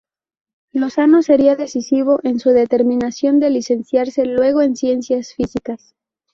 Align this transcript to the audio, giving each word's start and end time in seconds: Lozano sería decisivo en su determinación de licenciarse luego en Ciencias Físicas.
Lozano 0.73 1.21
sería 1.21 1.55
decisivo 1.55 2.19
en 2.23 2.39
su 2.39 2.49
determinación 2.49 3.39
de 3.39 3.51
licenciarse 3.51 4.25
luego 4.25 4.63
en 4.63 4.75
Ciencias 4.75 5.35
Físicas. 5.35 5.93